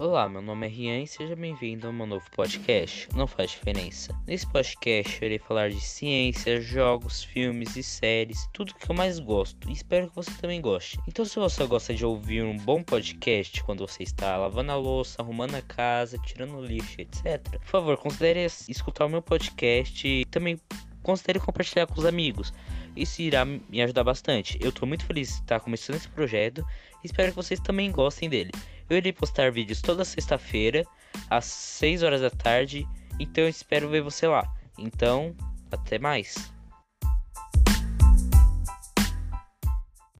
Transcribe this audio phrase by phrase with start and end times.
[0.00, 3.08] Olá, meu nome é Rian e seja bem-vindo ao meu novo podcast.
[3.16, 4.16] Não faz diferença.
[4.28, 9.18] Nesse podcast eu irei falar de ciência, jogos, filmes e séries, tudo que eu mais
[9.18, 11.00] gosto e espero que você também goste.
[11.08, 15.20] Então, se você gosta de ouvir um bom podcast quando você está lavando a louça,
[15.20, 20.24] arrumando a casa, tirando o lixo, etc., por favor, considere escutar o meu podcast e
[20.26, 20.60] também
[21.02, 22.54] considere compartilhar com os amigos.
[22.94, 24.58] Isso irá me ajudar bastante.
[24.60, 26.64] Eu estou muito feliz de estar começando esse projeto
[27.02, 28.52] e espero que vocês também gostem dele.
[28.88, 30.84] Eu irei postar vídeos toda sexta-feira,
[31.28, 32.86] às 6 horas da tarde,
[33.18, 34.50] então eu espero ver você lá.
[34.78, 35.34] Então,
[35.70, 36.52] até mais.